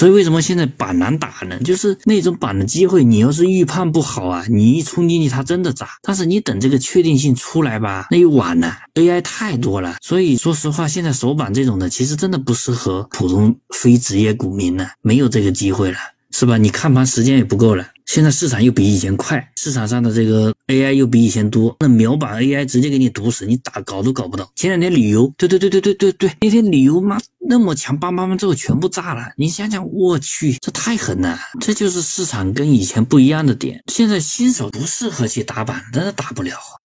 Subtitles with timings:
[0.00, 1.58] 所以为什么现在板难打呢？
[1.62, 5.90] 就是那种板的机会，你要是预判不好啊，你一冲进去它真的砸。
[6.00, 8.74] 但是你等这个确定性出来吧，那又晚了。
[8.94, 15.98] AI 太多了，所以说实话，现在首板这种的其实真的不适合普通非职业股民了，没有这个机会了。
[16.32, 16.56] 是吧？
[16.56, 17.84] 你看盘时间也不够了。
[18.06, 24.50] 现在市场又比以前快，市场上的这个 AI 又比以前多，那秒板 AI 直接给你堵死，你打搞都搞不到。
[24.54, 27.18] 前两天旅游，对对对对对对对，那天旅游妈
[27.50, 29.32] 那么强，梆梆梆之后全部炸了。
[29.36, 31.36] 你想想，我去，这太狠了。
[31.58, 33.82] 这就是市场跟以前不一样的点。
[33.88, 36.56] 现在新手不适合去打板，真的打不了。